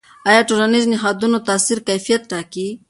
آیا 0.29 0.41
د 0.43 0.47
ټولنیزو 0.49 0.91
نهادونو 0.93 1.37
تاثیر 1.49 1.77
کیفیت 1.87 2.21
ټاکي؟ 2.31 2.67